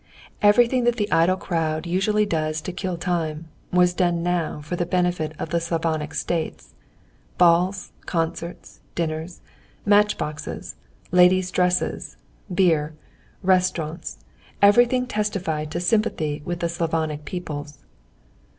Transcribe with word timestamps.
Everything 0.41 0.83
that 0.85 0.95
the 0.95 1.11
idle 1.11 1.37
crowd 1.37 1.85
usually 1.85 2.25
does 2.25 2.59
to 2.59 2.71
kill 2.71 2.97
time 2.97 3.49
was 3.71 3.93
done 3.93 4.23
now 4.23 4.59
for 4.59 4.75
the 4.75 4.83
benefit 4.87 5.31
of 5.37 5.49
the 5.51 5.59
Slavonic 5.59 6.15
States. 6.15 6.73
Balls, 7.37 7.91
concerts, 8.07 8.79
dinners, 8.95 9.41
matchboxes, 9.85 10.73
ladies' 11.11 11.51
dresses, 11.51 12.17
beer, 12.51 12.95
restaurants—everything 13.43 15.05
testified 15.05 15.69
to 15.69 15.79
sympathy 15.79 16.41
with 16.45 16.61
the 16.61 16.67
Slavonic 16.69 17.23
peoples. 17.23 17.77